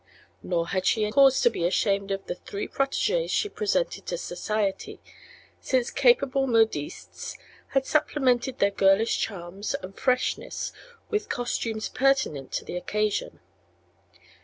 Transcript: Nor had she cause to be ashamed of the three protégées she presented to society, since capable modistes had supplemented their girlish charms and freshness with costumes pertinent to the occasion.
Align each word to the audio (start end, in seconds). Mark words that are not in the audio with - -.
Nor 0.41 0.69
had 0.69 0.87
she 0.87 1.11
cause 1.11 1.41
to 1.41 1.51
be 1.51 1.63
ashamed 1.63 2.09
of 2.09 2.25
the 2.25 2.33
three 2.33 2.67
protégées 2.67 3.29
she 3.29 3.47
presented 3.49 4.07
to 4.07 4.17
society, 4.17 4.99
since 5.59 5.91
capable 5.91 6.47
modistes 6.47 7.37
had 7.75 7.85
supplemented 7.85 8.57
their 8.57 8.71
girlish 8.71 9.19
charms 9.19 9.75
and 9.75 9.95
freshness 9.95 10.73
with 11.11 11.29
costumes 11.29 11.87
pertinent 11.87 12.51
to 12.53 12.65
the 12.65 12.77
occasion. 12.77 13.41